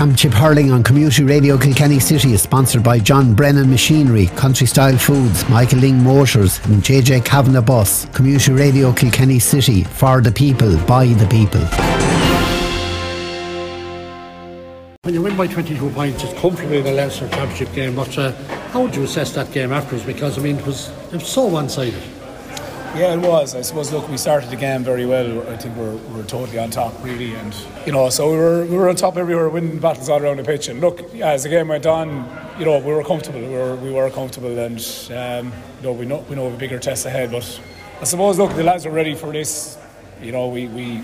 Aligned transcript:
Championship 0.00 0.32
Hurling 0.32 0.72
on 0.72 0.82
Community 0.82 1.24
Radio 1.24 1.58
Kilkenny 1.58 2.00
City 2.00 2.32
is 2.32 2.40
sponsored 2.40 2.82
by 2.82 2.98
John 2.98 3.34
Brennan 3.34 3.68
Machinery, 3.68 4.28
Country 4.28 4.66
Style 4.66 4.96
Foods, 4.96 5.46
Michael 5.50 5.80
Lyng 5.80 6.02
Motors, 6.02 6.58
and 6.64 6.82
JJ 6.82 7.22
Kavanagh 7.26 7.60
Bus. 7.60 8.06
Community 8.14 8.50
Radio 8.50 8.94
Kilkenny 8.94 9.38
City, 9.38 9.84
for 9.84 10.22
the 10.22 10.32
people, 10.32 10.74
by 10.86 11.04
the 11.04 11.26
people. 11.26 11.60
When 15.02 15.12
you 15.12 15.20
win 15.20 15.36
by 15.36 15.46
22 15.46 15.90
points, 15.90 16.24
it's 16.24 16.40
comfortably 16.40 16.80
the 16.80 16.92
Leinster 16.92 17.28
Championship 17.28 17.70
game, 17.74 17.94
but 17.94 18.16
uh, 18.16 18.32
how 18.70 18.80
would 18.80 18.96
you 18.96 19.02
assess 19.02 19.34
that 19.34 19.52
game 19.52 19.70
afterwards? 19.70 20.06
Because, 20.06 20.38
I 20.38 20.40
mean, 20.40 20.56
it 20.56 20.66
was, 20.66 20.88
it 21.12 21.16
was 21.16 21.28
so 21.28 21.44
one 21.44 21.68
sided. 21.68 22.02
Yeah, 22.94 23.14
it 23.14 23.20
was. 23.20 23.54
I 23.54 23.60
suppose. 23.62 23.92
Look, 23.92 24.08
we 24.08 24.16
started 24.16 24.50
the 24.50 24.56
game 24.56 24.82
very 24.82 25.06
well. 25.06 25.48
I 25.48 25.56
think 25.56 25.76
we're, 25.76 25.94
we're 25.94 26.24
totally 26.24 26.58
on 26.58 26.70
top, 26.70 26.92
really, 27.04 27.34
and 27.36 27.54
you 27.86 27.92
know, 27.92 28.10
so 28.10 28.32
we 28.32 28.36
were 28.36 28.64
we 28.66 28.76
were 28.76 28.88
on 28.88 28.96
top 28.96 29.16
everywhere, 29.16 29.48
winning 29.48 29.78
battles 29.78 30.08
all 30.08 30.20
around 30.20 30.38
the 30.38 30.42
pitch. 30.42 30.66
And 30.66 30.80
look, 30.80 31.00
as 31.14 31.44
the 31.44 31.50
game 31.50 31.68
went 31.68 31.86
on, 31.86 32.08
you 32.58 32.64
know, 32.64 32.78
we 32.78 32.92
were 32.92 33.04
comfortable. 33.04 33.40
We 33.40 33.48
were 33.48 33.76
we 33.76 33.92
were 33.92 34.10
comfortable, 34.10 34.58
and 34.58 34.78
um, 35.10 35.52
you 35.78 35.82
know, 35.84 35.92
we 35.92 36.04
know 36.04 36.24
we 36.28 36.34
know 36.34 36.52
a 36.52 36.56
bigger 36.56 36.80
test 36.80 37.06
ahead. 37.06 37.30
But 37.30 37.60
I 38.00 38.04
suppose, 38.04 38.38
look, 38.38 38.54
the 38.56 38.64
lads 38.64 38.84
are 38.86 38.90
ready 38.90 39.14
for 39.14 39.32
this. 39.32 39.78
You 40.20 40.32
know, 40.32 40.48
we 40.48 40.66
we 40.66 41.00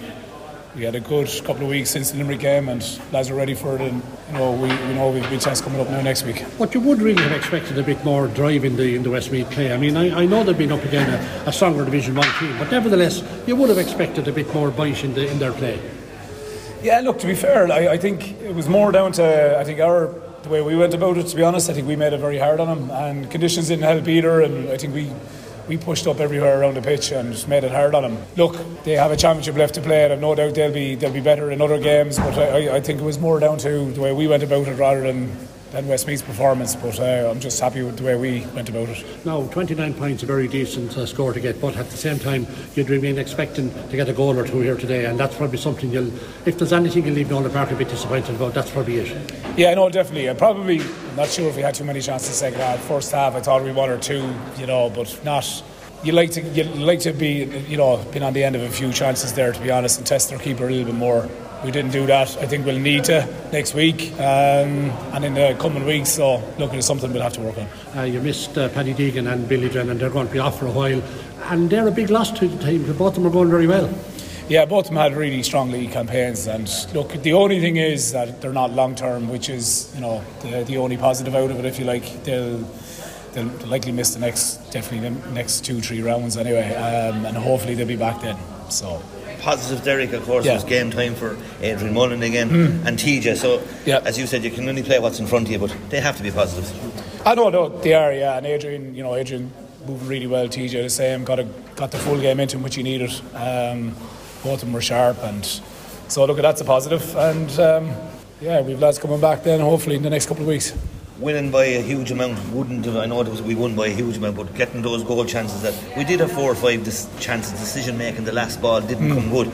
we 0.77 0.85
had 0.85 0.95
a 0.95 1.01
good 1.01 1.29
couple 1.45 1.62
of 1.62 1.69
weeks 1.69 1.89
since 1.89 2.11
the 2.11 2.19
Limerick 2.19 2.41
game, 2.41 2.69
and 2.69 2.83
lads 3.11 3.30
are 3.30 3.34
ready 3.34 3.55
for 3.55 3.77
it. 3.77 3.80
And 3.80 4.03
you 4.29 4.33
know, 4.34 4.53
we, 4.53 4.69
we 4.69 4.95
know 4.95 5.11
we've 5.11 5.25
a 5.25 5.30
big 5.30 5.41
chance 5.41 5.62
coming 5.62 5.80
up 5.80 5.89
now 5.89 6.03
next 6.03 6.25
week. 6.25 6.45
But 6.59 6.75
you 6.75 6.80
would 6.80 7.01
really 7.01 7.23
have 7.23 7.33
expected 7.33 7.79
a 7.79 7.83
bit 7.83 8.05
more 8.05 8.29
drive 8.29 8.65
in 8.65 8.77
the 8.77 8.95
in 8.95 9.03
the 9.03 9.11
Westmeath 9.11 9.51
play. 9.51 9.73
I 9.73 9.79
mean, 9.79 9.97
I, 9.97 10.23
I 10.23 10.27
know 10.27 10.45
they've 10.45 10.57
been 10.57 10.73
up 10.73 10.84
against 10.84 11.12
a, 11.12 11.45
uh, 11.47 11.48
a 11.48 11.53
stronger 11.53 11.84
Division 11.84 12.15
One 12.15 12.29
team, 12.39 12.59
but 12.59 12.70
nevertheless, 12.70 13.23
you 13.47 13.57
would 13.57 13.70
have 13.70 13.79
expected 13.79 14.29
a 14.29 14.33
bit 14.33 14.53
more 14.55 14.70
bite 14.70 15.03
in 15.03 15.15
the 15.15 15.31
in 15.31 15.39
their 15.39 15.53
play. 15.53 15.81
Yeah, 16.83 17.01
look, 17.01 17.19
to 17.20 17.27
be 17.27 17.34
fair, 17.34 17.73
I, 17.73 17.93
I 17.93 17.97
think 17.97 18.39
it 18.43 18.55
was 18.55 18.69
more 18.69 18.93
down 18.93 19.12
to 19.12 19.59
I 19.59 19.65
think 19.65 19.81
our 19.81 20.15
the 20.43 20.50
way 20.50 20.61
we 20.61 20.77
went 20.77 20.93
about 20.93 21.17
it. 21.17 21.27
To 21.28 21.37
be 21.37 21.43
honest, 21.43 21.70
I 21.70 21.72
think 21.72 21.89
we 21.89 21.97
made 21.97 22.12
it 22.12 22.20
very 22.20 22.39
hard 22.39 22.61
on 22.61 22.69
them, 22.69 22.91
and 22.91 23.31
conditions 23.31 23.69
didn't 23.69 23.84
help 23.84 24.06
either. 24.06 24.43
And 24.43 24.69
I 24.69 24.77
think 24.77 24.95
we 24.95 25.11
we 25.69 25.77
pushed 25.77 26.06
up 26.06 26.20
everywhere 26.20 26.61
around 26.61 26.75
the 26.75 26.83
pitch 26.83 27.12
and 27.12 27.47
made 27.48 27.64
it 27.64 27.72
hard 27.72 27.95
on 27.95 28.03
them. 28.03 28.19
Look, 28.36 28.56
they 28.84 28.92
have 28.92 29.11
a 29.11 29.17
championship 29.17 29.56
left 29.56 29.75
to 29.75 29.81
play, 29.81 30.05
and 30.05 30.12
I've 30.12 30.20
no 30.20 30.34
doubt 30.34 30.55
they'll 30.55 30.72
be 30.72 30.95
they'll 30.95 31.12
be 31.12 31.20
better 31.20 31.50
in 31.50 31.61
other 31.61 31.78
games. 31.78 32.19
But 32.19 32.39
I, 32.39 32.77
I 32.77 32.81
think 32.81 33.00
it 33.00 33.05
was 33.05 33.19
more 33.19 33.41
down 33.41 33.59
to 33.59 33.91
the 33.92 34.00
way 34.00 34.12
we 34.12 34.27
went 34.27 34.42
about 34.42 34.69
it 34.69 34.75
rather 34.75 35.03
than 35.03 35.37
than 35.77 35.86
Westmeath's 35.88 36.22
performance. 36.22 36.74
But 36.74 36.98
uh, 36.98 37.30
I'm 37.30 37.38
just 37.38 37.60
happy 37.60 37.82
with 37.82 37.98
the 37.98 38.05
way 38.05 38.16
we 38.16 38.46
went 38.55 38.69
about 38.69 38.88
it. 38.88 39.05
Now, 39.27 39.46
29 39.46 39.94
points, 39.94 40.22
a 40.22 40.27
very 40.27 40.48
decent 40.48 40.96
uh, 40.96 41.05
score 41.05 41.32
to 41.32 41.41
get, 41.41 41.60
but 41.60 41.77
at 41.77 41.91
the 41.91 41.96
same 41.96 42.19
time, 42.19 42.46
you'd 42.74 42.88
remain 42.88 43.19
expecting 43.19 43.70
to 43.88 43.97
get 43.97 44.08
a 44.08 44.12
goal 44.12 44.38
or 44.38 44.47
two 44.47 44.60
here 44.60 44.77
today, 44.77 45.04
and 45.04 45.20
that's 45.20 45.36
probably 45.36 45.58
something 45.58 45.91
you'll, 45.91 46.10
if 46.47 46.58
there's 46.58 46.72
anything 46.72 47.04
you'll 47.04 47.14
leave 47.14 47.30
Nolan 47.30 47.50
Park 47.52 47.70
a 47.70 47.77
bit 47.77 47.88
disappointed 47.88 48.36
about, 48.36 48.54
that's 48.54 48.70
probably 48.70 48.97
it. 48.97 49.32
Yeah, 49.56 49.74
no, 49.74 49.91
definitely. 49.91 50.28
I'm 50.30 50.36
probably 50.36 50.80
I'm 50.80 51.16
not 51.16 51.28
sure 51.28 51.48
if 51.48 51.56
we 51.56 51.62
had 51.62 51.74
too 51.74 51.84
many 51.84 52.00
chances 52.00 52.34
second 52.34 52.60
half. 52.60 52.80
First 52.80 53.12
half, 53.12 53.34
I 53.34 53.41
thought 53.41 53.62
we 53.62 53.72
one 53.72 53.91
or 53.91 53.98
two, 53.98 54.32
you 54.58 54.66
know, 54.66 54.91
but 54.91 55.20
not 55.24 55.62
you 56.02 56.12
like 56.12 56.30
to 56.30 56.42
you 56.42 56.64
like 56.64 57.00
to 57.00 57.12
be 57.12 57.44
you 57.69 57.77
know 57.77 57.97
been 58.12 58.22
on 58.22 58.32
the 58.32 58.44
end 58.44 58.54
of 58.54 58.62
a 58.62 58.69
few 58.69 58.92
chances 58.92 59.32
there 59.32 59.50
to 59.50 59.60
be 59.60 59.70
honest 59.70 59.97
and 59.98 60.06
test 60.06 60.28
their 60.28 60.38
keeper 60.38 60.69
a 60.69 60.70
little 60.70 60.84
bit 60.84 60.94
more. 60.94 61.28
We 61.67 61.72
didn't 61.72 61.91
do 61.91 62.06
that. 62.06 62.28
I 62.36 62.47
think 62.47 62.64
we'll 62.64 62.78
need 62.78 63.03
to 63.06 63.27
next 63.53 63.75
week 63.75 64.12
um, 64.20 64.89
and 65.12 65.25
in 65.25 65.34
the 65.34 65.56
coming 65.59 65.84
weeks. 65.84 66.11
So 66.11 66.36
looking 66.61 66.78
at 66.78 66.84
something 66.84 67.12
we'll 67.12 67.22
have 67.22 67.33
to 67.33 67.41
work 67.41 67.59
on. 67.59 67.67
Uh, 67.97 68.03
you 68.05 68.20
missed 68.20 68.56
uh, 68.56 68.69
Paddy 68.69 68.95
Deegan 68.95 69.33
and 69.33 69.48
Billy 69.48 69.69
Drennan. 69.69 69.98
They're 69.98 70.09
going 70.09 70.28
to 70.28 70.33
be 70.33 70.39
off 70.39 70.61
for 70.61 70.67
a 70.67 70.70
while, 70.70 71.03
and 71.50 71.69
they're 71.69 71.89
a 71.89 71.91
big 71.91 72.09
loss 72.09 72.31
to 72.39 72.47
the 72.47 72.64
team. 72.64 72.84
Both 72.92 73.00
of 73.00 73.14
them 73.17 73.27
are 73.27 73.31
going 73.31 73.50
very 73.50 73.67
well. 73.67 73.92
Yeah, 74.48 74.64
both 74.64 74.84
of 74.84 74.94
them 74.94 75.03
had 75.03 75.17
really 75.17 75.42
strong 75.42 75.72
league 75.72 75.91
campaigns, 75.91 76.47
and 76.47 76.72
look, 76.94 77.11
the 77.25 77.33
only 77.33 77.59
thing 77.59 77.78
is 77.78 78.12
that 78.12 78.41
they're 78.41 78.53
not 78.53 78.70
long 78.70 78.94
term, 78.94 79.28
which 79.28 79.48
is 79.48 79.91
you 79.97 80.03
know 80.03 80.22
the, 80.42 80.62
the 80.62 80.77
only 80.77 80.97
positive 80.97 81.34
out 81.34 81.50
of 81.50 81.59
it, 81.59 81.64
if 81.64 81.81
you 81.81 81.84
like. 81.84 82.22
They'll 82.22 82.59
they'll 83.33 83.50
likely 83.66 83.91
miss 83.91 84.15
the 84.15 84.21
next 84.21 84.71
definitely 84.71 85.09
the 85.09 85.33
next 85.33 85.65
two 85.65 85.81
three 85.81 86.00
rounds 86.00 86.37
anyway, 86.37 86.77
um, 86.77 87.27
and 87.27 87.37
hopefully 87.37 87.75
they'll 87.75 87.88
be 87.88 87.97
back 87.97 88.22
then. 88.22 88.38
So 88.71 89.03
positive, 89.41 89.84
Derek, 89.84 90.12
of 90.12 90.24
course, 90.24 90.44
Yeah. 90.44 90.54
was 90.54 90.64
game 90.64 90.91
time 90.91 91.14
for 91.14 91.36
Adrian 91.62 91.94
Mullen 91.94 92.22
again 92.22 92.82
and 92.84 92.98
TJ. 92.98 93.36
So, 93.36 93.60
Yeah. 93.84 94.00
as 94.04 94.19
you 94.19 94.26
said, 94.26 94.44
you 94.44 94.50
can 94.50 94.69
only 94.69 94.82
play 94.82 94.98
what's 94.98 95.19
in 95.20 95.26
front 95.26 95.47
of 95.47 95.52
you, 95.52 95.58
but 95.58 95.72
they 95.91 96.00
have 96.00 96.16
to 96.16 96.22
be 96.22 96.30
positives. 96.30 96.72
I 97.24 97.34
know, 97.34 97.48
no, 97.50 97.69
they 97.69 97.94
are, 97.94 98.12
yeah. 98.12 98.36
And 98.36 98.47
Adrian, 98.47 98.94
you 98.94 99.02
know, 99.02 99.14
Adrian 99.14 99.50
moving 99.86 100.08
really 100.08 100.26
well. 100.26 100.48
TJ 100.48 100.82
the 100.82 100.91
same. 100.91 101.24
Got 101.24 101.38
a, 101.41 101.44
got 101.76 101.91
the 101.91 101.98
full 101.98 102.19
game 102.19 102.41
into 102.41 102.56
him, 102.56 102.62
which 102.62 102.74
he 102.76 102.82
needed. 102.82 103.12
Um, 103.34 103.94
both 104.42 104.54
of 104.54 104.60
them 104.60 104.72
were 104.72 104.80
sharp, 104.82 105.16
and 105.22 105.44
so 106.08 106.24
look, 106.24 106.38
at 106.38 106.42
that's 106.42 106.60
a 106.60 106.64
positive. 106.64 107.16
And 107.16 107.50
um, 107.60 107.91
yeah, 108.41 108.60
we've 108.62 108.78
lads 108.80 108.98
coming 108.98 109.20
back 109.20 109.42
then, 109.44 109.60
hopefully 109.60 109.97
in 109.97 110.03
the 110.03 110.10
next 110.10 110.26
couple 110.26 110.42
of 110.42 110.48
weeks. 110.48 110.72
Winning 111.19 111.50
by 111.50 111.65
a 111.65 111.81
huge 111.81 112.10
amount 112.10 112.38
wouldn't 112.50 112.84
have, 112.84 112.97
I 112.97 113.06
know 113.06 113.22
it 113.22 113.28
was, 113.28 113.41
we 113.41 113.54
won 113.54 113.75
by 113.75 113.87
a 113.87 113.91
huge 113.94 114.19
amount, 114.19 114.37
but 114.37 114.54
getting 114.54 114.82
those 114.82 115.03
goal 115.03 115.25
chances 115.25 115.62
that 115.62 115.75
we 115.97 116.04
did 116.04 116.21
have 116.21 116.31
four 116.31 116.53
or 116.53 116.54
five 116.54 116.84
dis- 116.84 117.09
chances, 117.19 117.59
decision 117.59 117.97
making, 117.97 118.25
the 118.25 118.32
last 118.32 118.60
ball 118.60 118.82
didn't 118.82 119.09
come 119.15 119.31
good. 119.31 119.50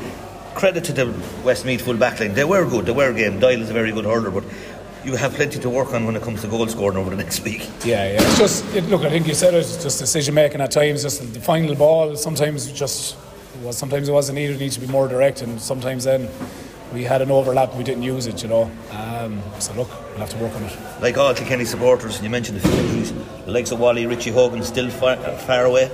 Credit 0.57 0.83
to 0.85 0.93
the 0.93 1.07
Westmeath 1.45 1.83
full 1.83 1.95
backline. 1.95 2.35
They 2.35 2.45
were 2.45 2.69
good, 2.69 2.87
they 2.87 2.93
were 2.93 3.13
game. 3.13 3.39
Doyle 3.39 3.63
is 3.63 3.71
a 3.71 3.73
very 3.73 3.93
good 3.93 4.05
hurler, 4.05 4.33
but 4.33 4.43
you 5.05 5.15
have 5.17 5.35
plenty 5.35 5.59
to 5.61 5.71
work 5.71 5.93
on 5.95 6.05
when 6.05 6.17
it 6.17 6.23
comes 6.23 6.43
to 6.43 6.49
goal 6.49 6.67
scoring 6.67 6.99
over 6.99 7.11
the 7.11 7.17
next 7.17 7.45
week. 7.45 7.69
Yeah, 7.85 8.13
yeah. 8.13 8.23
It's 8.23 8.39
just 8.39 8.65
it, 8.75 8.85
look. 8.85 9.03
I 9.03 9.11
think 9.11 9.27
you 9.27 9.35
said 9.35 9.55
it. 9.55 9.59
It's 9.59 9.83
just 9.83 9.99
decision 9.99 10.35
making 10.35 10.61
at 10.61 10.71
times. 10.71 11.03
Just 11.03 11.33
the 11.33 11.41
final 11.41 11.75
ball. 11.75 12.17
Sometimes 12.17 12.69
it 12.69 12.75
just 12.75 13.17
was. 13.63 13.77
Sometimes 13.77 14.09
it 14.09 14.13
wasn't 14.13 14.37
needed. 14.37 14.57
It 14.57 14.61
needs 14.61 14.75
to 14.77 14.81
be 14.81 14.87
more 14.87 15.09
direct. 15.09 15.43
And 15.43 15.61
sometimes 15.61 16.05
then 16.05 16.29
we 16.93 17.03
had 17.03 17.21
an 17.21 17.31
overlap. 17.31 17.75
We 17.75 17.83
didn't 17.83 18.05
use 18.05 18.27
it. 18.27 18.43
You 18.43 18.49
know. 18.49 18.63
Um, 18.91 19.12
so 19.59 19.73
look, 19.75 19.89
we'll 20.11 20.19
have 20.19 20.31
to 20.31 20.39
work 20.39 20.55
on 20.55 20.63
it. 20.65 20.79
Like 21.01 21.17
all 21.19 21.35
Kilkenny 21.35 21.65
supporters, 21.65 22.23
you 22.23 22.31
mentioned 22.31 22.59
a 22.59 22.61
few 22.61 22.73
injuries. 22.73 23.13
The 23.45 23.51
likes 23.51 23.71
of 23.73 23.81
Wally, 23.81 24.07
Richie 24.07 24.31
Hogan 24.31 24.63
still 24.63 24.91
far, 24.91 25.17
far 25.17 25.65
away. 25.65 25.91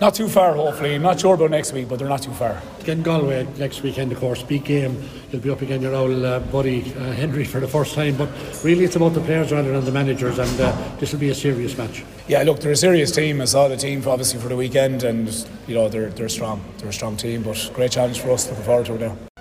Not 0.00 0.14
too 0.14 0.28
far, 0.28 0.54
hopefully. 0.54 0.96
I'm 0.96 1.02
not 1.02 1.20
sure 1.20 1.34
about 1.34 1.50
next 1.50 1.72
week, 1.72 1.88
but 1.88 1.98
they're 1.98 2.08
not 2.08 2.22
too 2.22 2.32
far. 2.32 2.60
Again, 2.80 3.02
Galway 3.02 3.46
next 3.58 3.82
weekend, 3.82 4.10
of 4.12 4.18
course, 4.18 4.42
big 4.42 4.64
game. 4.64 5.02
You'll 5.30 5.40
be 5.40 5.50
up 5.50 5.62
against 5.62 5.82
your 5.82 5.94
old 5.94 6.24
uh, 6.24 6.40
buddy 6.40 6.82
uh, 6.82 7.12
Henry 7.12 7.44
for 7.44 7.60
the 7.60 7.68
first 7.68 7.94
time, 7.94 8.16
but 8.16 8.28
really 8.64 8.84
it's 8.84 8.96
about 8.96 9.14
the 9.14 9.20
players 9.20 9.52
rather 9.52 9.72
than 9.72 9.84
the 9.84 9.92
managers, 9.92 10.38
and 10.38 10.60
uh, 10.60 10.76
this 10.98 11.12
will 11.12 11.20
be 11.20 11.30
a 11.30 11.34
serious 11.34 11.78
match. 11.78 12.04
Yeah, 12.26 12.42
look, 12.42 12.60
they're 12.60 12.72
a 12.72 12.76
serious 12.76 13.12
team. 13.12 13.40
I 13.40 13.44
saw 13.44 13.68
the 13.68 13.76
team 13.76 14.02
for, 14.02 14.10
obviously 14.10 14.40
for 14.40 14.48
the 14.48 14.56
weekend, 14.56 15.04
and 15.04 15.28
you 15.68 15.74
know 15.74 15.88
they're 15.88 16.10
they're 16.10 16.28
strong. 16.28 16.62
They're 16.78 16.88
a 16.88 16.92
strong 16.92 17.16
team, 17.16 17.42
but 17.42 17.70
great 17.72 17.92
challenge 17.92 18.20
for 18.20 18.32
us. 18.32 18.48
Looking 18.48 18.64
forward 18.64 18.86
to 18.86 18.94
it 18.96 19.00
now. 19.00 19.33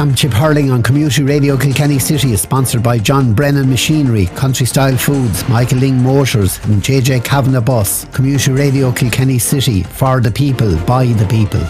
Championship 0.00 0.32
Hurling 0.32 0.70
on 0.70 0.82
Community 0.82 1.22
Radio 1.22 1.58
Kilkenny 1.58 1.98
City 1.98 2.32
is 2.32 2.40
sponsored 2.40 2.82
by 2.82 2.96
John 2.96 3.34
Brennan 3.34 3.68
Machinery, 3.68 4.28
Country 4.28 4.64
Style 4.64 4.96
Foods, 4.96 5.46
Michael 5.46 5.76
Lyng 5.76 6.00
Motors, 6.00 6.56
and 6.64 6.80
JJ 6.82 7.22
Kavanagh 7.22 7.60
Bus. 7.60 8.06
Community 8.06 8.50
Radio 8.50 8.92
Kilkenny 8.92 9.38
City, 9.38 9.82
for 9.82 10.22
the 10.22 10.30
people, 10.30 10.74
by 10.86 11.04
the 11.04 11.26
people. 11.26 11.60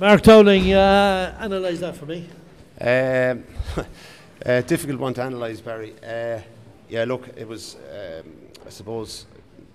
Mark 0.00 0.22
Dowling, 0.22 0.72
uh, 0.72 1.36
analyse 1.38 1.78
that 1.78 1.96
for 1.96 2.06
me. 2.06 2.28
Um, 2.80 3.44
a 4.44 4.62
difficult 4.66 4.98
one 4.98 5.14
to 5.14 5.24
analyse, 5.24 5.60
Barry. 5.60 5.94
Uh, 6.04 6.40
yeah, 6.88 7.04
look, 7.04 7.28
it 7.36 7.46
was, 7.46 7.76
um, 7.88 8.32
I 8.66 8.70
suppose, 8.70 9.26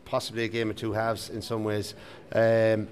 possibly 0.03 0.43
a 0.43 0.49
game 0.49 0.69
of 0.69 0.75
two 0.75 0.91
halves 0.91 1.29
in 1.29 1.41
some 1.41 1.63
ways. 1.63 1.93
Um, 2.33 2.89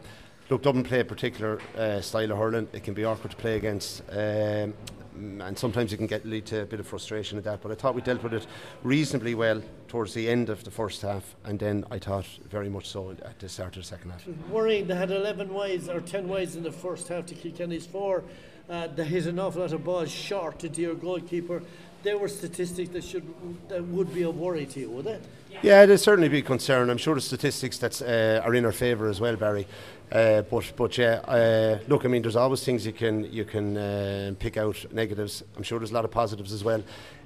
look, 0.49 0.61
Dublin 0.61 0.83
play 0.83 0.99
a 0.99 1.05
particular 1.05 1.59
uh, 1.77 2.01
style 2.01 2.31
of 2.31 2.37
hurling. 2.37 2.67
It 2.73 2.83
can 2.83 2.93
be 2.93 3.05
awkward 3.05 3.31
to 3.31 3.37
play 3.37 3.57
against. 3.57 4.01
Um, 4.09 4.73
and 5.15 5.57
sometimes 5.57 5.93
it 5.93 5.97
can 5.97 6.07
get 6.07 6.25
lead 6.25 6.45
to 6.47 6.63
a 6.63 6.65
bit 6.65 6.79
of 6.79 6.87
frustration 6.87 7.37
at 7.37 7.43
that. 7.45 7.61
But 7.61 7.71
I 7.71 7.75
thought 7.75 7.95
we 7.95 8.01
dealt 8.01 8.21
with 8.21 8.33
it 8.33 8.47
reasonably 8.83 9.33
well 9.33 9.61
towards 9.87 10.13
the 10.13 10.29
end 10.29 10.49
of 10.49 10.63
the 10.63 10.71
first 10.71 11.01
half, 11.01 11.35
and 11.45 11.57
then 11.57 11.85
I 11.89 11.99
thought 11.99 12.27
very 12.49 12.69
much 12.69 12.89
so 12.89 13.11
at 13.11 13.39
the 13.39 13.47
start 13.47 13.77
of 13.77 13.83
the 13.83 13.87
second 13.87 14.11
half. 14.11 14.27
Worrying, 14.49 14.87
they 14.87 14.95
had 14.95 15.11
11 15.11 15.53
wides 15.53 15.87
or 15.87 16.01
10 16.01 16.27
wides 16.27 16.55
in 16.55 16.63
the 16.63 16.71
first 16.71 17.07
half 17.07 17.25
to 17.27 17.35
Kilkenny's 17.35 17.85
four. 17.85 18.23
Uh, 18.67 18.87
they 18.87 19.03
hit 19.03 19.27
an 19.27 19.39
awful 19.39 19.61
lot 19.61 19.73
of 19.73 19.83
balls 19.83 20.09
short 20.09 20.59
to 20.59 20.67
your 20.69 20.95
goalkeeper. 20.95 21.61
There 22.01 22.17
were 22.17 22.27
statistics 22.27 22.89
that 22.89 23.03
should 23.03 23.23
that 23.67 23.83
would 23.85 24.13
be 24.13 24.23
a 24.23 24.29
worry 24.29 24.65
to 24.65 24.79
you, 24.79 24.89
would 24.89 25.05
they? 25.05 25.19
Yeah, 25.61 25.85
there'd 25.85 25.99
certainly 25.99 26.29
be 26.29 26.41
concern. 26.41 26.89
I'm 26.89 26.97
sure 26.97 27.15
the 27.15 27.21
statistics 27.21 27.77
that 27.79 28.01
uh, 28.01 28.45
are 28.45 28.53
in 28.53 28.65
our 28.65 28.71
favour 28.71 29.07
as 29.07 29.21
well, 29.21 29.35
Barry. 29.35 29.67
Uh, 30.11 30.41
but 30.43 30.73
but 30.75 30.97
yeah, 30.97 31.21
uh, 31.27 31.79
look, 31.87 32.05
I 32.05 32.07
mean, 32.07 32.21
there's 32.21 32.35
always 32.35 32.63
things 32.63 32.85
you 32.85 32.93
can 32.93 33.31
you 33.31 33.45
can 33.45 33.77
uh, 33.77 34.33
pick 34.39 34.57
out 34.57 34.85
negatives. 34.91 35.43
I'm 35.55 35.63
sure 35.63 35.79
there's 35.79 35.91
a 35.91 35.95
lot 35.95 36.05
of 36.05 36.11
positives 36.11 36.51
as 36.51 36.63
well, 36.63 36.83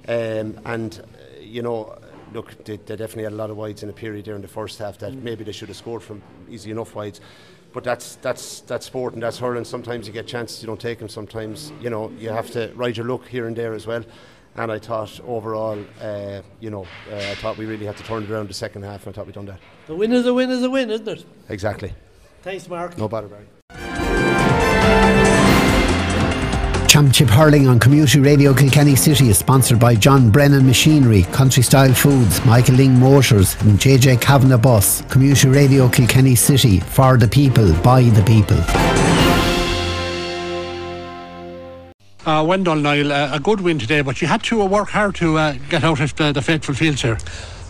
um, 0.08 0.60
and 0.64 1.00
uh, 1.00 1.40
you 1.40 1.62
know. 1.62 1.98
Look, 2.32 2.64
they, 2.64 2.76
they 2.76 2.94
definitely 2.94 3.24
had 3.24 3.32
a 3.32 3.34
lot 3.34 3.50
of 3.50 3.56
wides 3.56 3.82
in 3.82 3.88
a 3.88 3.92
period 3.92 4.24
there 4.26 4.36
in 4.36 4.40
the 4.40 4.46
first 4.46 4.78
half 4.78 4.98
that 4.98 5.14
maybe 5.14 5.42
they 5.42 5.50
should 5.50 5.66
have 5.66 5.76
scored 5.76 6.00
from 6.00 6.22
easy 6.48 6.70
enough 6.70 6.94
wides. 6.94 7.20
But 7.72 7.84
that's 7.84 8.16
that's 8.16 8.60
that's 8.62 8.86
sport 8.86 9.14
and 9.14 9.22
that's 9.22 9.38
hurling. 9.38 9.64
Sometimes 9.64 10.06
you 10.06 10.12
get 10.12 10.26
chances, 10.26 10.62
you 10.62 10.66
don't 10.66 10.80
take 10.80 10.98
them. 10.98 11.08
Sometimes 11.08 11.72
you 11.80 11.90
know 11.90 12.10
you 12.18 12.30
have 12.30 12.50
to 12.52 12.72
ride 12.74 12.96
your 12.96 13.06
luck 13.06 13.26
here 13.28 13.46
and 13.46 13.56
there 13.56 13.74
as 13.74 13.86
well. 13.86 14.04
And 14.56 14.72
I 14.72 14.80
thought 14.80 15.20
overall, 15.26 15.78
uh, 16.00 16.42
you 16.58 16.70
know, 16.70 16.84
uh, 17.10 17.16
I 17.16 17.36
thought 17.36 17.56
we 17.56 17.66
really 17.66 17.86
had 17.86 17.96
to 17.98 18.02
turn 18.02 18.24
it 18.24 18.30
around 18.30 18.48
the 18.48 18.54
second 18.54 18.82
half, 18.82 19.06
and 19.06 19.14
I 19.14 19.16
thought 19.16 19.26
we'd 19.26 19.36
done 19.36 19.46
that. 19.46 19.60
The 19.86 19.94
win 19.94 20.12
is 20.12 20.26
a 20.26 20.34
win 20.34 20.50
is 20.50 20.64
a 20.64 20.70
win, 20.70 20.90
isn't 20.90 21.06
it? 21.06 21.24
Exactly. 21.48 21.94
Thanks, 22.42 22.68
Mark. 22.68 22.98
No 22.98 23.08
bother, 23.08 23.28
Barry. 23.28 23.46
Championship 26.90 27.28
Hurling 27.28 27.68
on 27.68 27.78
Community 27.78 28.18
Radio 28.18 28.52
Kilkenny 28.52 28.96
City 28.96 29.28
is 29.28 29.38
sponsored 29.38 29.78
by 29.78 29.94
John 29.94 30.28
Brennan 30.28 30.66
Machinery, 30.66 31.22
Country 31.22 31.62
Style 31.62 31.94
Foods, 31.94 32.44
Michael 32.44 32.74
Lyng 32.74 32.98
Motors, 32.98 33.54
and 33.60 33.78
JJ 33.78 34.20
Kavanagh 34.20 34.56
Bus. 34.56 35.00
Community 35.02 35.46
Radio 35.46 35.88
Kilkenny 35.88 36.34
City, 36.34 36.80
for 36.80 37.16
the 37.16 37.28
people, 37.28 37.72
by 37.74 38.02
the 38.02 38.22
people. 38.24 38.56
Uh, 42.26 42.42
Wendell 42.42 42.74
Niall, 42.74 43.12
uh, 43.12 43.36
a 43.36 43.38
good 43.38 43.60
win 43.60 43.78
today, 43.78 44.00
but 44.00 44.20
you 44.20 44.26
had 44.26 44.42
to 44.42 44.60
uh, 44.60 44.66
work 44.66 44.88
hard 44.88 45.14
to 45.14 45.38
uh, 45.38 45.54
get 45.68 45.84
out 45.84 46.00
of 46.00 46.16
the, 46.16 46.32
the 46.32 46.42
faithful 46.42 46.74
fields 46.74 47.02
here. 47.02 47.18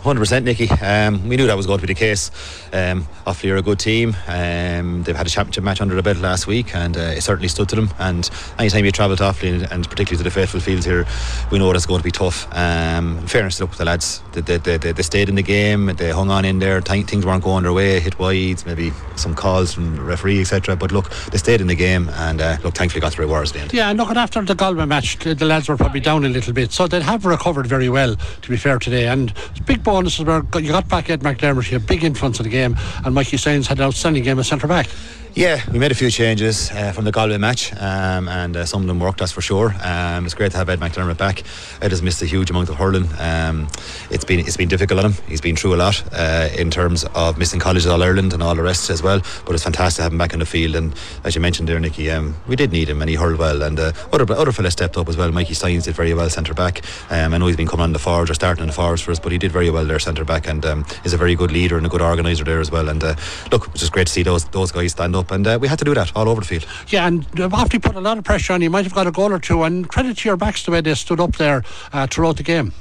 Hundred 0.03 0.21
percent, 0.21 0.47
Nicky. 0.47 0.67
Um, 0.71 1.29
we 1.29 1.37
knew 1.37 1.47
that 1.47 1.59
was 1.59 1.67
going 1.67 1.79
to 1.79 1.87
be 1.87 1.93
the 1.93 1.99
case. 1.99 2.31
Um, 2.73 3.07
Offaly 3.27 3.53
are 3.53 3.57
a 3.57 3.63
good 3.63 3.79
team. 3.79 4.17
Um, 4.29 5.03
they've 5.03 5.15
had 5.15 5.27
a 5.27 5.31
championship 5.31 5.63
match 5.63 5.83
under 5.83 5.95
the 5.95 6.03
belt 6.03 6.17
last 6.19 6.47
week, 6.47 6.75
and 6.75 6.97
uh, 6.97 7.01
it 7.17 7.21
certainly 7.21 7.49
stood 7.49 7.69
to 7.69 7.77
them. 7.77 7.91
And 7.99 8.29
anytime 8.59 8.87
you 8.87 8.93
travel 8.93 9.15
to 9.17 9.25
Offaly, 9.25 9.53
and, 9.53 9.71
and, 9.71 9.91
particularly 9.91 10.17
to 10.17 10.25
the 10.25 10.31
faithful 10.31 10.59
fields 10.59 10.87
here, 10.87 11.07
we 11.51 11.59
know 11.59 11.71
that's 11.71 11.85
going 11.85 12.01
to 12.01 12.05
be 12.05 12.11
tough. 12.11 12.49
Um, 12.57 13.19
in 13.19 13.27
fairness, 13.27 13.61
look, 13.61 13.73
the 13.73 13.85
lads, 13.85 14.23
they, 14.33 14.41
they, 14.41 14.79
they, 14.79 14.93
they, 14.93 15.03
stayed 15.03 15.29
in 15.29 15.35
the 15.35 15.43
game. 15.43 15.87
They 15.87 16.11
hung 16.11 16.31
on 16.31 16.47
in 16.47 16.61
there. 16.61 16.81
Things 16.81 17.27
weren't 17.27 17.45
going 17.45 17.65
their 17.65 17.75
way. 17.75 18.01
Hit 18.01 18.19
wides, 18.19 18.65
maybe 18.65 18.93
some 19.17 19.35
calls 19.35 19.75
from 19.75 19.97
the 19.97 20.03
referee, 20.03 20.41
etc. 20.41 20.77
But 20.77 20.93
look, 20.93 21.11
they 21.31 21.37
stayed 21.37 21.61
in 21.61 21.67
the 21.67 21.75
game, 21.75 22.09
and 22.15 22.41
uh, 22.41 22.57
look, 22.65 22.75
thankfully 22.75 23.03
got 23.03 23.13
the 23.13 23.21
rewards 23.21 23.51
at 23.51 23.55
the 23.55 23.61
end. 23.61 23.73
Yeah, 23.75 23.91
and 23.91 23.99
look, 23.99 24.09
after 24.17 24.41
the 24.41 24.55
Galway 24.55 24.87
match, 24.87 25.19
the 25.19 25.45
lads 25.45 25.69
were 25.69 25.77
probably 25.77 26.01
down 26.01 26.25
a 26.25 26.31
little 26.31 26.55
bit, 26.55 26.73
so 26.73 26.87
they 26.87 27.03
have 27.03 27.27
recovered 27.27 27.67
very 27.67 27.91
well. 27.91 28.17
To 28.17 28.49
be 28.49 28.57
fair 28.57 28.79
today, 28.79 29.07
and 29.07 29.35
big 29.67 29.83
bonuses 29.91 30.25
were 30.25 30.45
you 30.61 30.71
got 30.71 30.89
back 30.89 31.11
Ed 31.11 31.21
McDermott, 31.21 31.75
a 31.75 31.81
big 31.81 32.05
influence 32.05 32.39
in 32.39 32.45
the 32.45 32.51
game, 32.51 32.77
and 33.05 33.13
Mikey 33.13 33.37
Stynes 33.37 33.67
had 33.67 33.79
an 33.79 33.87
outstanding 33.87 34.23
game 34.23 34.39
as 34.39 34.47
centre 34.47 34.69
back. 34.69 34.89
Yeah, 35.35 35.63
we 35.71 35.79
made 35.79 35.93
a 35.93 35.95
few 35.95 36.11
changes 36.11 36.73
uh, 36.73 36.91
from 36.91 37.05
the 37.05 37.13
Galway 37.13 37.39
match, 37.39 37.73
um, 37.75 38.29
and 38.29 38.57
uh, 38.57 38.67
some 38.67 38.83
of 38.83 38.89
them 38.89 38.99
worked, 38.99 39.21
that's 39.21 39.31
for 39.31 39.41
sure. 39.41 39.73
Um, 39.81 40.25
it's 40.25 40.35
great 40.35 40.51
to 40.53 40.59
have 40.59 40.69
Ed 40.69 40.81
McDermott 40.81 41.19
back. 41.19 41.45
Ed 41.81 41.93
has 41.93 42.03
missed 42.03 42.21
a 42.21 42.27
huge 42.27 42.51
amount 42.51 42.69
of 42.69 42.75
hurling. 42.75 43.09
Um, 43.17 43.69
it's 44.11 44.25
been 44.25 44.41
it's 44.41 44.57
been 44.57 44.69
difficult 44.69 45.05
on 45.05 45.13
him. 45.13 45.23
He's 45.29 45.41
been 45.41 45.55
through 45.55 45.77
a 45.77 45.77
lot 45.77 46.03
uh, 46.13 46.49
in 46.59 46.69
terms 46.69 47.05
of 47.15 47.39
missing 47.39 47.61
college 47.61 47.87
All 47.87 48.03
Ireland 48.03 48.33
and 48.33 48.43
all 48.43 48.57
the 48.57 48.63
rest 48.63 48.91
as 48.91 49.05
well. 49.05 49.23
But 49.47 49.55
it's 49.55 49.63
fantastic 49.63 49.99
to 49.99 50.03
have 50.03 50.13
him 50.13 50.19
back 50.19 50.33
in 50.33 50.41
the 50.41 50.47
field. 50.47 50.75
And 50.75 50.95
as 51.23 51.37
you 51.37 51.41
mentioned 51.41 51.69
there, 51.69 51.79
Nicky, 51.79 52.11
um, 52.11 52.35
we 52.49 52.57
did 52.57 52.73
need 52.73 52.89
him, 52.89 53.01
and 53.01 53.09
he 53.09 53.15
hurled 53.15 53.39
well. 53.39 53.63
And 53.63 53.79
uh, 53.79 53.93
other 54.13 54.31
other 54.35 54.51
fellas 54.51 54.73
stepped 54.73 54.97
up 54.97 55.09
as 55.09 55.17
well. 55.17 55.31
Mikey 55.31 55.55
Stynes 55.55 55.85
did 55.85 55.95
very 55.95 56.13
well 56.13 56.29
centre 56.29 56.55
back. 56.55 56.83
Um, 57.09 57.35
I 57.35 57.39
know 57.39 57.47
he's 57.47 57.57
been 57.57 57.69
coming 57.69 57.85
on 57.85 57.93
the 57.93 58.01
forwards 58.01 58.33
or 58.33 58.35
starting 58.35 58.63
on 58.63 58.67
the 58.67 58.75
forwards 58.75 59.01
for 59.01 59.13
us, 59.13 59.21
but 59.21 59.31
he 59.31 59.39
did 59.39 59.53
very 59.53 59.71
well 59.71 59.85
there 59.85 60.01
centre 60.01 60.25
back, 60.25 60.49
and 60.49 60.67
um, 60.67 60.85
is 61.05 61.13
a 61.13 61.17
very 61.17 61.37
good 61.37 61.53
leader 61.53 61.77
and 61.77 61.87
a 61.87 61.89
good 61.89 62.03
organiser 62.03 62.43
there 62.43 62.61
as 62.61 62.73
well. 62.73 62.89
And 62.89 63.05
uh, 63.05 63.15
look, 63.53 63.69
it's 63.69 63.81
just 63.81 63.93
great 63.93 64.09
to 64.09 64.13
see 64.13 64.25
those 64.25 64.45
those 64.47 64.73
guys 64.73 64.91
stand 64.91 65.15
up, 65.15 65.20
and 65.31 65.47
uh, 65.47 65.59
we 65.61 65.69
had 65.69 65.79
to 65.79 65.85
do 65.85 65.95
that 65.95 66.01
that 66.01 66.17
all 66.17 66.29
over 66.29 66.41
the 66.41 66.47
field. 66.47 66.67
Yeah, 66.89 67.07
and 67.07 67.27
after 67.39 67.77
you 67.77 67.81
put 67.81 67.97
a 67.97 68.01
lot 68.01 68.19
of 68.19 68.25
pressure 68.25 68.53
on 68.53 68.63
you, 68.63 68.71
might 68.71 68.85
have 68.85 68.95
got 68.95 69.07
a 69.07 69.11
goal 69.11 69.33
or 69.33 69.39
two. 69.39 69.63
And 69.63 69.89
credit 69.89 70.19
to 70.19 70.29
your 70.29 70.37
backs 70.37 70.65
the 70.65 70.71
way 70.71 70.81
they 70.81 70.95
stood 70.95 71.21
up 71.21 71.37
there 71.37 71.63
uh, 71.93 72.07
throughout 72.07 72.37
the 72.37 72.43
game. 72.43 72.73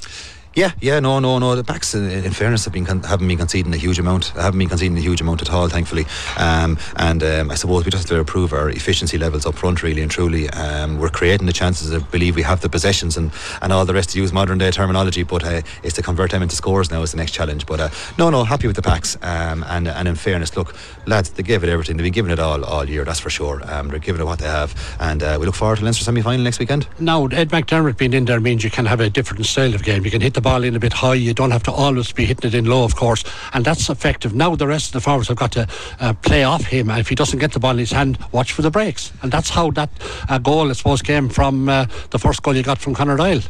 Yeah, 0.60 0.74
yeah, 0.82 1.00
no, 1.00 1.20
no, 1.20 1.40
no. 1.40 1.56
The 1.56 1.64
backs, 1.64 1.96
in, 1.96 2.10
in 2.10 2.34
fairness, 2.34 2.66
have 2.66 2.74
been 2.74 2.84
con- 2.84 3.02
haven't 3.04 3.30
been 3.30 3.38
conceding 3.38 3.74
a 3.74 3.78
huge 3.78 3.98
amount. 3.98 4.28
Haven't 4.36 4.60
been 4.60 4.68
conceding 4.68 4.98
a 4.98 5.00
huge 5.00 5.22
amount 5.22 5.42
at 5.42 5.50
all, 5.50 5.70
thankfully. 5.70 6.06
Um, 6.38 6.78
and 6.98 7.24
um, 7.24 7.50
I 7.50 7.56
suppose 7.56 7.86
we 7.86 7.92
just 7.92 8.04
have 8.04 8.10
to 8.10 8.20
improve 8.20 8.52
our 8.52 8.70
efficiency 8.70 9.18
levels 9.18 9.46
up 9.46 9.56
front, 9.56 9.84
really 9.84 10.02
and 10.02 10.12
truly. 10.12 10.50
Um, 10.50 11.00
we're 11.00 11.12
creating 11.12 11.48
the 11.48 11.54
chances. 11.54 11.94
I 11.94 12.00
believe 12.00 12.36
we 12.36 12.42
have 12.42 12.60
the 12.60 12.68
possessions 12.68 13.16
and, 13.16 13.32
and 13.62 13.72
all 13.72 13.86
the 13.86 13.94
rest 13.94 14.10
to 14.10 14.20
use 14.20 14.34
modern 14.34 14.58
day 14.58 14.70
terminology, 14.70 15.24
but 15.24 15.46
uh, 15.46 15.62
it's 15.82 15.96
to 15.96 16.02
convert 16.02 16.32
them 16.32 16.42
into 16.42 16.58
scores 16.58 16.92
now 16.92 17.04
is 17.04 17.12
the 17.12 17.18
next 17.18 17.32
challenge. 17.32 17.66
But 17.66 17.80
uh, 17.80 17.90
no, 18.18 18.30
no, 18.30 18.44
happy 18.44 18.68
with 18.68 18.76
the 18.76 18.82
backs. 18.82 19.16
Um, 19.22 19.64
and 19.64 19.88
and 19.88 20.10
in 20.10 20.16
fairness, 20.16 20.58
look, 20.58 20.76
lads, 21.06 21.30
they 21.30 21.44
gave 21.44 21.64
it 21.64 21.70
everything. 21.70 21.96
They've 21.96 22.04
been 22.04 22.12
giving 22.12 22.32
it 22.34 22.40
all 22.40 22.66
all 22.66 22.84
year, 22.84 23.06
that's 23.06 23.22
for 23.22 23.30
sure. 23.30 23.62
Um, 23.72 23.88
they're 23.88 24.00
giving 24.00 24.20
it 24.20 24.26
what 24.26 24.40
they 24.40 24.50
have, 24.50 24.76
and 25.00 25.24
uh, 25.24 25.38
we 25.40 25.46
look 25.46 25.56
forward 25.56 25.78
to 25.78 25.86
Leinster 25.86 26.04
semi 26.04 26.22
final 26.22 26.44
next 26.44 26.60
weekend. 26.60 26.86
Now, 27.00 27.28
Ed 27.28 27.48
McDermott 27.52 27.98
being 27.98 28.12
in 28.12 28.26
there 28.26 28.42
means 28.42 28.62
you 28.62 28.70
can 28.70 28.86
have 28.88 29.00
a 29.00 29.10
different 29.10 29.46
style 29.46 29.74
of 29.74 29.84
game. 29.84 30.04
You 30.04 30.12
can 30.12 30.20
hit 30.20 30.34
the 30.34 30.42
ball 30.42 30.49
in 30.57 30.75
a 30.75 30.80
bit 30.80 30.94
high 30.94 31.13
you 31.13 31.34
don't 31.34 31.51
have 31.51 31.63
to 31.63 31.72
always 31.72 32.12
be 32.12 32.25
hitting 32.25 32.50
it 32.50 32.56
in 32.56 32.66
low, 32.66 32.84
of 32.84 32.96
course, 32.96 33.24
and 33.54 33.63
that's 33.63 33.90
effective. 33.90 34.34
Now 34.34 34.56
the 34.56 34.68
rest 34.68 34.88
of 34.88 34.94
the 34.94 35.01
forwards 35.01 35.28
have 35.28 35.38
got 35.38 35.51
to 35.54 35.68
uh, 36.00 36.13
play 36.13 36.44
off 36.44 36.66
him, 36.66 36.90
and 36.90 37.00
if 37.00 37.07
he 37.07 37.16
doesn't 37.16 37.40
get 37.40 37.54
the 37.54 37.60
ball 37.60 37.72
in 37.72 37.78
his 37.78 37.92
hand, 37.92 38.18
watch 38.31 38.51
for 38.51 38.62
the 38.62 38.72
breaks, 38.72 39.13
and 39.22 39.31
that's 39.31 39.50
how 39.50 39.72
that 39.72 39.90
uh, 40.28 40.38
goal, 40.40 40.69
I 40.69 40.74
suppose, 40.74 41.01
came 41.01 41.30
from 41.30 41.69
uh, 41.69 41.86
the 42.10 42.19
first 42.19 42.42
goal 42.42 42.56
you 42.56 42.63
got 42.63 42.80
from 42.80 42.96
Conor 42.96 43.18
Doyle. 43.18 43.42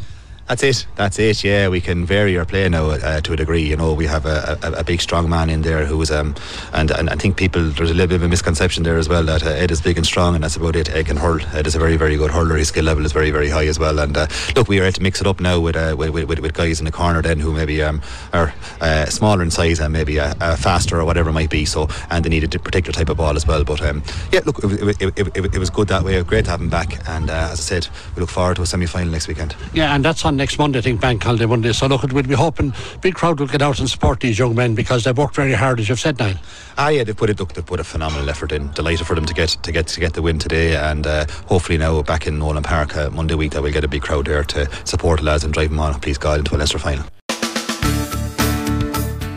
That's 0.50 0.64
it. 0.64 0.88
That's 0.96 1.20
it. 1.20 1.44
Yeah, 1.44 1.68
we 1.68 1.80
can 1.80 2.08
vary 2.08 2.36
our 2.36 2.44
play 2.44 2.68
now 2.70 2.86
uh, 2.90 3.22
to 3.22 3.34
a 3.34 3.36
degree. 3.36 3.62
You 3.62 3.76
know, 3.76 3.94
we 3.94 4.08
have 4.08 4.26
a, 4.26 4.58
a, 4.64 4.72
a, 4.80 4.84
big, 4.84 5.00
strong 5.00 5.30
man 5.30 5.48
in 5.48 5.62
there 5.62 5.86
who 5.86 6.02
is, 6.02 6.10
um, 6.10 6.34
and, 6.74 6.90
and 6.90 7.08
I 7.08 7.16
think 7.18 7.38
people 7.38 7.70
there's 7.70 7.92
a 7.92 7.94
little 7.94 8.08
bit 8.08 8.16
of 8.16 8.24
a 8.24 8.28
misconception 8.28 8.82
there 8.82 8.98
as 8.98 9.08
well 9.08 9.22
that 9.26 9.46
uh, 9.46 9.50
Ed 9.50 9.70
is 9.70 9.80
big 9.80 9.98
and 9.98 10.08
strong, 10.08 10.34
and 10.34 10.44
that's 10.44 10.56
about 10.56 10.76
it. 10.76 10.90
Ed 10.90 11.06
can 11.06 11.18
hurl. 11.18 11.40
Ed 11.54 11.68
is 11.68 11.76
a 11.76 11.80
very, 11.80 11.98
very 11.98 12.18
good 12.18 12.32
hurler. 12.32 12.56
His 12.56 12.70
skill 12.70 12.86
level 12.86 13.06
is 13.06 13.12
very, 13.12 13.30
very 13.30 13.48
high 13.48 13.68
as 13.68 13.78
well. 13.78 14.00
And 14.00 14.18
uh, 14.18 14.26
look, 14.56 14.68
we 14.68 14.80
are 14.80 14.86
able 14.86 14.94
to 14.94 15.04
mix 15.04 15.22
it 15.22 15.28
up 15.28 15.40
now 15.40 15.60
with, 15.60 15.76
uh, 15.76 15.94
with, 15.96 16.10
with, 16.10 16.40
with 16.40 16.54
guys 16.56 16.80
in 16.80 16.86
the 16.86 16.92
corner 16.92 17.22
then 17.22 17.40
who 17.40 17.54
maybe 17.54 17.84
um, 17.84 18.02
are 18.34 18.52
uh, 18.82 19.06
smaller 19.06 19.44
in 19.44 19.52
size 19.52 19.80
and 19.80 19.94
maybe 19.94 20.20
uh, 20.20 20.56
faster 20.56 21.00
or 21.00 21.06
whatever 21.06 21.30
it 21.30 21.34
might 21.34 21.52
be. 21.52 21.64
So, 21.64 21.90
and 22.10 22.26
they 22.26 22.30
need 22.30 22.56
a 22.56 22.58
particular 22.58 22.94
type 22.94 23.10
of 23.10 23.18
ball 23.18 23.36
as 23.36 23.46
well. 23.46 23.64
But 23.64 23.84
um, 23.84 24.02
yeah, 24.32 24.40
look, 24.48 24.64
it, 24.64 25.00
it, 25.00 25.20
it, 25.38 25.54
it, 25.54 25.60
was 25.60 25.70
good 25.70 25.90
that 25.90 26.04
way. 26.04 26.20
Great 26.24 26.46
to 26.46 26.52
have 26.52 26.62
him 26.62 26.72
back. 26.72 27.08
And 27.08 27.30
as 27.30 27.60
I 27.60 27.62
said, 27.62 27.88
we 28.16 28.22
look 28.22 28.32
forward 28.32 28.56
to 28.56 28.64
a 28.64 28.66
semi-final 28.66 29.12
next 29.12 29.28
weekend. 29.28 29.56
Yeah, 29.76 29.94
and 29.94 30.04
that's 30.04 30.26
on 30.26 30.39
next 30.40 30.58
Monday, 30.58 30.80
I 30.80 30.82
think. 30.82 31.00
Bank 31.00 31.22
holiday 31.22 31.46
Monday. 31.46 31.72
So 31.74 31.86
look, 31.86 32.02
we'll 32.12 32.24
be 32.24 32.34
hoping 32.34 32.74
big 33.02 33.14
crowd 33.14 33.40
will 33.40 33.48
get 33.48 33.62
out 33.62 33.80
and 33.80 33.88
support 33.88 34.22
these 34.22 34.40
young 34.40 34.56
men 34.56 34.74
because 34.74 35.04
they've 35.04 35.16
worked 35.16 35.36
very 35.36 35.54
hard, 35.54 35.80
as 35.80 35.88
you've 35.88 36.00
said, 36.00 36.18
Niall. 36.18 36.36
Ah, 36.78 36.90
yeah, 36.90 37.04
they've 37.04 37.16
put 37.16 37.30
it. 37.30 37.40
Look, 37.40 37.54
they've 37.54 37.66
put 37.66 37.80
a 37.80 37.84
phenomenal 37.84 38.28
effort 38.30 38.52
in. 38.52 38.72
Delighted 38.72 39.06
for 39.06 39.14
them 39.16 39.26
to 39.26 39.34
get 39.34 39.50
to 39.50 39.72
get 39.72 39.86
to 39.88 40.00
get 40.00 40.14
the 40.14 40.24
win 40.24 40.40
today, 40.40 40.76
and 40.76 41.06
uh, 41.06 41.26
hopefully 41.46 41.78
now 41.78 42.02
back 42.02 42.26
in 42.26 42.40
Nolan 42.40 42.64
Park 42.64 42.98
uh, 42.98 43.10
Monday 43.12 43.36
week 43.36 43.52
that 43.52 43.62
we'll 43.62 43.74
get 43.74 43.84
a 43.84 43.88
big 43.88 44.02
crowd 44.02 44.26
there 44.26 44.44
to 44.46 44.68
support 44.86 45.20
the 45.20 45.26
lads 45.26 45.44
and 45.44 45.54
drive 45.54 45.70
them 45.70 45.80
on. 45.80 46.00
Please 46.00 46.18
God 46.18 46.40
into 46.40 46.56
a 46.56 46.58
Leinster 46.58 46.80
final. 46.80 47.06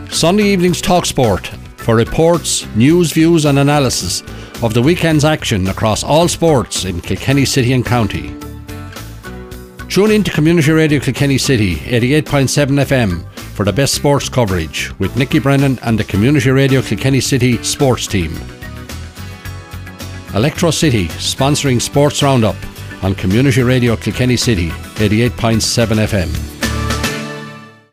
Sunday 0.09 0.45
evenings 0.45 0.81
talk 0.81 1.05
sport 1.05 1.47
for 1.77 1.95
reports, 1.95 2.65
news, 2.75 3.11
views, 3.11 3.43
and 3.45 3.59
analysis 3.59 4.23
of 4.61 4.73
the 4.73 4.81
weekend's 4.81 5.25
action 5.25 5.67
across 5.67 6.03
all 6.03 6.29
sports 6.29 6.85
in 6.85 7.01
Kilkenny 7.01 7.43
City 7.43 7.73
and 7.73 7.85
County. 7.85 8.33
Tune 9.93 10.09
in 10.09 10.23
to 10.23 10.31
Community 10.31 10.71
Radio 10.71 10.99
Kilkenny 10.99 11.37
City, 11.37 11.75
88.7 11.75 12.83
FM, 12.83 13.31
for 13.53 13.63
the 13.63 13.71
best 13.71 13.93
sports 13.93 14.27
coverage 14.27 14.91
with 14.97 15.15
Nicky 15.15 15.37
Brennan 15.37 15.77
and 15.83 15.99
the 15.99 16.03
Community 16.03 16.49
Radio 16.49 16.81
Kilkenny 16.81 17.19
City 17.19 17.61
sports 17.61 18.07
team. 18.07 18.35
Electro 20.33 20.71
City, 20.71 21.09
sponsoring 21.09 21.79
Sports 21.79 22.23
Roundup 22.23 22.55
on 23.03 23.13
Community 23.13 23.61
Radio 23.61 23.95
Kilkenny 23.95 24.35
City, 24.35 24.69
88.7 24.97 26.07
FM. 26.07 26.52